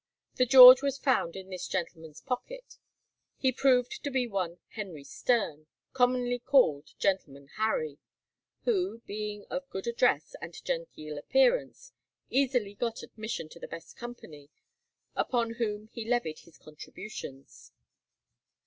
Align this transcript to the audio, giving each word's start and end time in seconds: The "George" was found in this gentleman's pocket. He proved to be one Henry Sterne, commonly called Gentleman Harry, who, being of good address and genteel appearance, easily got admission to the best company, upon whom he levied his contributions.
The 0.37 0.47
"George" 0.47 0.81
was 0.81 0.97
found 0.97 1.35
in 1.35 1.51
this 1.51 1.67
gentleman's 1.67 2.21
pocket. 2.21 2.79
He 3.37 3.51
proved 3.51 4.03
to 4.03 4.09
be 4.09 4.25
one 4.25 4.57
Henry 4.69 5.03
Sterne, 5.03 5.67
commonly 5.93 6.39
called 6.39 6.95
Gentleman 6.97 7.49
Harry, 7.57 7.99
who, 8.63 9.03
being 9.05 9.45
of 9.51 9.69
good 9.69 9.85
address 9.85 10.33
and 10.41 10.55
genteel 10.65 11.19
appearance, 11.19 11.93
easily 12.31 12.73
got 12.73 13.03
admission 13.03 13.47
to 13.49 13.59
the 13.59 13.67
best 13.67 13.95
company, 13.95 14.49
upon 15.15 15.51
whom 15.59 15.85
he 15.93 16.03
levied 16.03 16.39
his 16.39 16.57
contributions. 16.57 17.71